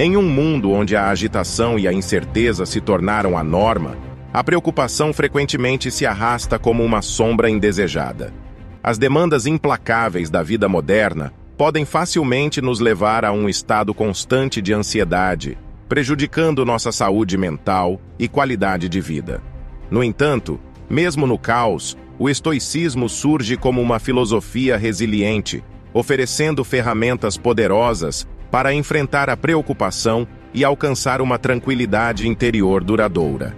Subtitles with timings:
[0.00, 3.98] Em um mundo onde a agitação e a incerteza se tornaram a norma,
[4.32, 8.32] a preocupação frequentemente se arrasta como uma sombra indesejada.
[8.80, 14.72] As demandas implacáveis da vida moderna podem facilmente nos levar a um estado constante de
[14.72, 15.58] ansiedade,
[15.88, 19.42] prejudicando nossa saúde mental e qualidade de vida.
[19.90, 28.28] No entanto, mesmo no caos, o estoicismo surge como uma filosofia resiliente, oferecendo ferramentas poderosas
[28.50, 33.56] para enfrentar a preocupação e alcançar uma tranquilidade interior duradoura.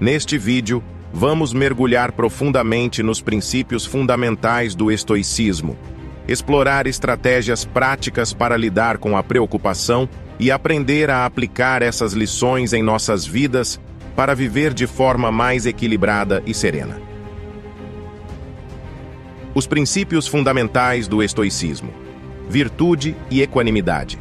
[0.00, 0.82] Neste vídeo,
[1.12, 5.76] vamos mergulhar profundamente nos princípios fundamentais do estoicismo,
[6.26, 12.82] explorar estratégias práticas para lidar com a preocupação e aprender a aplicar essas lições em
[12.82, 13.80] nossas vidas
[14.14, 17.00] para viver de forma mais equilibrada e serena.
[19.54, 21.92] Os princípios fundamentais do estoicismo:
[22.48, 24.18] virtude e equanimidade.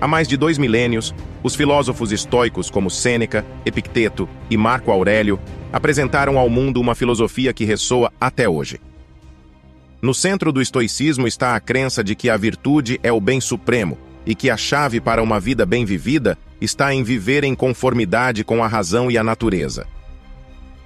[0.00, 5.38] Há mais de dois milênios, os filósofos estoicos como Sêneca, Epicteto e Marco Aurélio
[5.72, 8.80] apresentaram ao mundo uma filosofia que ressoa até hoje.
[10.00, 13.98] No centro do estoicismo está a crença de que a virtude é o bem supremo
[14.24, 18.64] e que a chave para uma vida bem vivida está em viver em conformidade com
[18.64, 19.86] a razão e a natureza.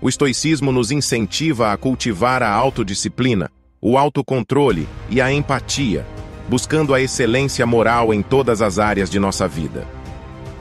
[0.00, 3.50] O estoicismo nos incentiva a cultivar a autodisciplina,
[3.86, 6.06] o autocontrole e a empatia,
[6.48, 9.86] buscando a excelência moral em todas as áreas de nossa vida.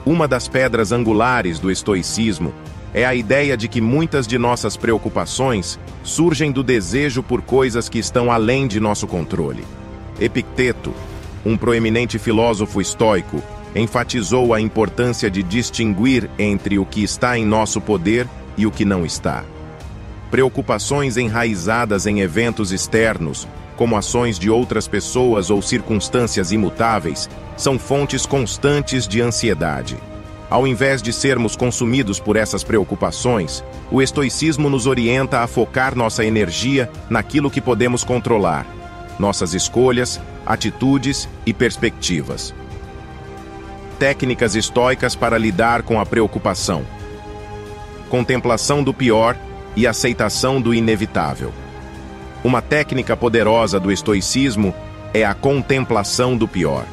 [0.06, 2.54] Uma das pedras angulares do estoicismo
[2.94, 7.98] é a ideia de que muitas de nossas preocupações surgem do desejo por coisas que
[7.98, 9.64] estão além de nosso controle.
[10.20, 10.94] Epicteto,
[11.46, 13.42] um proeminente filósofo estoico,
[13.74, 18.84] enfatizou a importância de distinguir entre o que está em nosso poder e o que
[18.84, 19.46] não está.
[20.34, 28.26] Preocupações enraizadas em eventos externos, como ações de outras pessoas ou circunstâncias imutáveis, são fontes
[28.26, 29.96] constantes de ansiedade.
[30.50, 36.26] Ao invés de sermos consumidos por essas preocupações, o estoicismo nos orienta a focar nossa
[36.26, 38.66] energia naquilo que podemos controlar,
[39.20, 42.56] nossas escolhas, atitudes e perspectivas.
[44.00, 46.84] Técnicas estoicas para lidar com a preocupação.
[48.10, 49.38] Contemplação do pior
[49.76, 51.52] e aceitação do inevitável.
[52.44, 54.74] Uma técnica poderosa do estoicismo
[55.14, 56.86] é a contemplação do pior.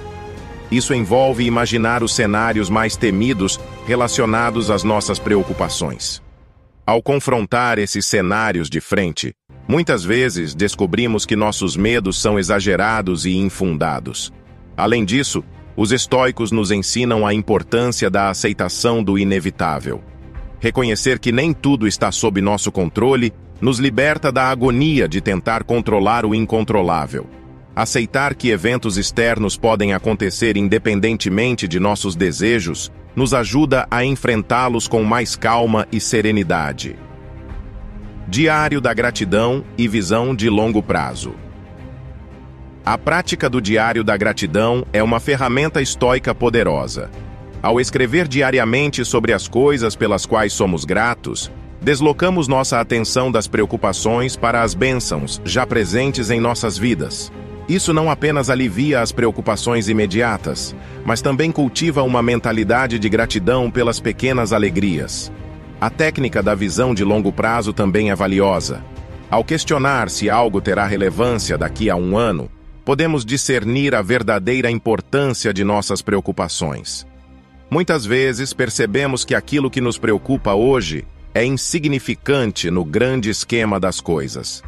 [0.70, 6.22] Isso envolve imaginar os cenários mais temidos relacionados às nossas preocupações.
[6.86, 9.34] Ao confrontar esses cenários de frente,
[9.66, 14.32] muitas vezes descobrimos que nossos medos são exagerados e infundados.
[14.76, 15.44] Além disso,
[15.76, 20.02] os estoicos nos ensinam a importância da aceitação do inevitável.
[20.60, 26.26] Reconhecer que nem tudo está sob nosso controle nos liberta da agonia de tentar controlar
[26.26, 27.26] o incontrolável.
[27.74, 35.02] Aceitar que eventos externos podem acontecer independentemente de nossos desejos nos ajuda a enfrentá-los com
[35.02, 36.96] mais calma e serenidade.
[38.28, 41.34] Diário da gratidão e visão de longo prazo.
[42.84, 47.10] A prática do diário da gratidão é uma ferramenta estoica poderosa.
[47.62, 51.50] Ao escrever diariamente sobre as coisas pelas quais somos gratos,
[51.80, 57.30] deslocamos nossa atenção das preocupações para as bênçãos já presentes em nossas vidas.
[57.68, 64.00] Isso não apenas alivia as preocupações imediatas, mas também cultiva uma mentalidade de gratidão pelas
[64.00, 65.30] pequenas alegrias.
[65.78, 68.82] A técnica da visão de longo prazo também é valiosa.
[69.30, 72.50] Ao questionar se algo terá relevância daqui a um ano,
[72.84, 77.06] podemos discernir a verdadeira importância de nossas preocupações.
[77.70, 84.00] Muitas vezes percebemos que aquilo que nos preocupa hoje é insignificante no grande esquema das
[84.00, 84.60] coisas.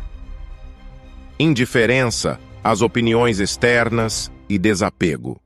[1.37, 5.41] Indiferença às opiniões externas e desapego.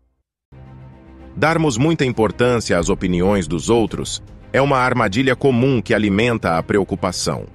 [1.34, 7.46] Darmos muita importância às opiniões dos outros é uma armadilha comum que alimenta a preocupação.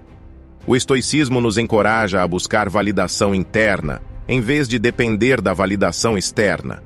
[0.65, 6.81] O estoicismo nos encoraja a buscar validação interna, em vez de depender da validação externa.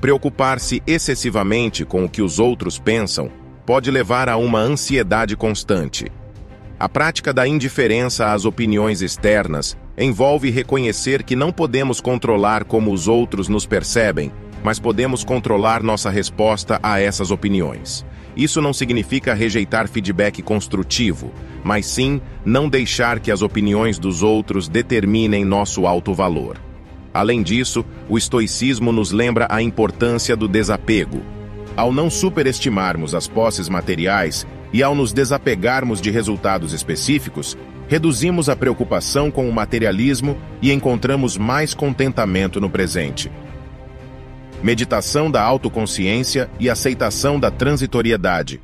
[0.00, 3.30] Preocupar-se excessivamente com o que os outros pensam
[3.66, 6.10] pode levar a uma ansiedade constante.
[6.78, 13.06] A prática da indiferença às opiniões externas envolve reconhecer que não podemos controlar como os
[13.06, 14.32] outros nos percebem,
[14.64, 18.06] mas podemos controlar nossa resposta a essas opiniões.
[18.34, 21.30] Isso não significa rejeitar feedback construtivo,
[21.62, 26.69] mas sim não deixar que as opiniões dos outros determinem nosso alto valor.
[27.12, 31.22] Além disso, o estoicismo nos lembra a importância do desapego,
[31.76, 37.56] ao não superestimarmos as posses materiais e ao nos desapegarmos de resultados específicos,
[37.88, 43.30] reduzimos a preocupação com o materialismo e encontramos mais contentamento no presente.
[44.62, 48.60] meditação da autoconsciência e aceitação da transitoriedade.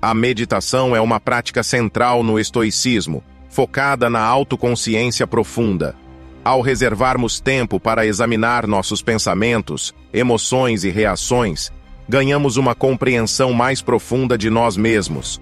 [0.00, 5.96] A meditação é uma prática central no estoicismo, focada na autoconsciência profunda.
[6.44, 11.70] Ao reservarmos tempo para examinar nossos pensamentos, emoções e reações,
[12.08, 15.40] ganhamos uma compreensão mais profunda de nós mesmos.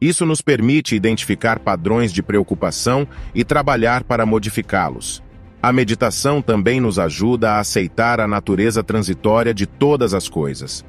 [0.00, 5.22] Isso nos permite identificar padrões de preocupação e trabalhar para modificá-los.
[5.62, 10.84] A meditação também nos ajuda a aceitar a natureza transitória de todas as coisas.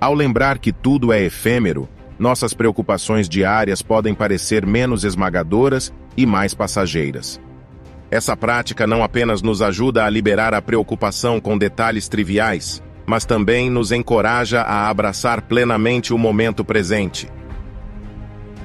[0.00, 1.86] Ao lembrar que tudo é efêmero,
[2.18, 7.38] nossas preocupações diárias podem parecer menos esmagadoras e mais passageiras.
[8.14, 13.68] Essa prática não apenas nos ajuda a liberar a preocupação com detalhes triviais, mas também
[13.68, 17.28] nos encoraja a abraçar plenamente o momento presente.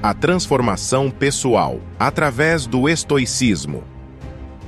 [0.00, 3.82] A transformação pessoal, através do estoicismo.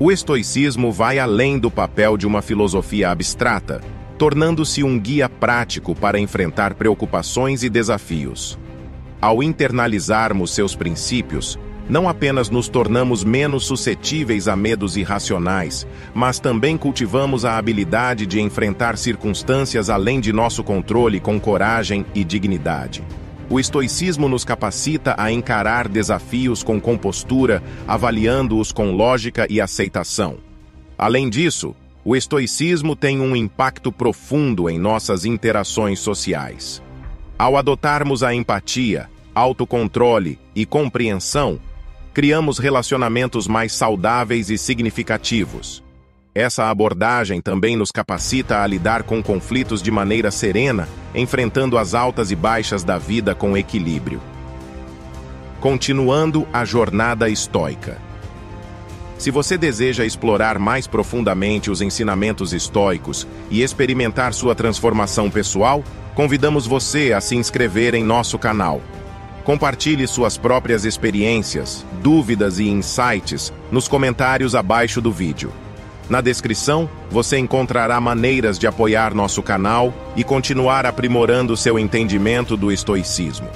[0.01, 3.81] O estoicismo vai além do papel de uma filosofia abstrata,
[4.19, 8.59] tornando-se um guia prático para enfrentar preocupações e desafios.
[9.21, 11.57] Ao internalizarmos seus princípios,
[11.93, 18.41] não apenas nos tornamos menos suscetíveis a medos irracionais, mas também cultivamos a habilidade de
[18.41, 23.05] enfrentar circunstâncias além de nosso controle com coragem e dignidade.
[23.51, 30.39] O estoicismo nos capacita a encarar desafios com compostura, avaliando-os com lógica e aceitação.
[30.97, 36.83] Além disso, o estoicismo tem um impacto profundo em nossas interações sociais.
[37.39, 41.61] Ao adotarmos a empatia, autocontrole e compreensão,
[42.13, 45.83] criamos relacionamentos mais saudáveis e significativos.
[46.35, 52.31] Essa abordagem também nos capacita a lidar com conflitos de maneira serena, enfrentando as altas
[52.31, 54.21] e baixas da vida com equilíbrio.
[55.61, 57.99] Continuando a jornada estoica.
[59.19, 66.67] Se você deseja explorar mais profundamente os ensinamentos estoicos e experimentar sua transformação pessoal, convidamos
[66.67, 68.81] você a se inscrever em nosso canal.
[69.45, 75.53] Compartilhe suas próprias experiências, dúvidas e insights nos comentários abaixo do vídeo.
[76.09, 82.71] Na descrição, você encontrará maneiras de apoiar nosso canal e continuar aprimorando seu entendimento do
[82.71, 83.49] estoicismo.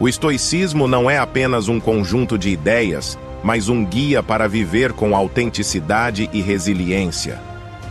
[0.00, 5.14] O estoicismo não é apenas um conjunto de ideias, mas um guia para viver com
[5.14, 7.40] autenticidade e resiliência.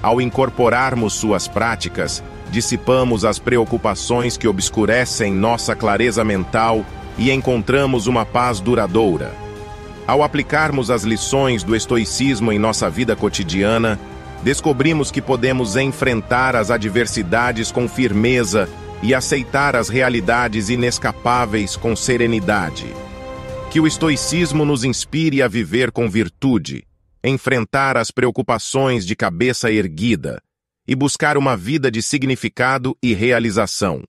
[0.02, 2.22] Ao incorporarmos suas práticas,
[2.52, 6.86] dissipamos as preocupações que obscurecem nossa clareza mental
[7.18, 9.34] e encontramos uma paz duradoura.
[10.06, 14.00] Ao aplicarmos as lições do estoicismo em nossa vida cotidiana,
[14.44, 18.70] descobrimos que podemos enfrentar as adversidades com firmeza
[19.02, 22.86] e aceitar as realidades inescapáveis com serenidade.
[23.72, 26.86] Que o estoicismo nos inspire a viver com virtude,
[27.24, 30.42] enfrentar as preocupações de cabeça erguida
[30.86, 34.04] e buscar uma vida de significado e realização.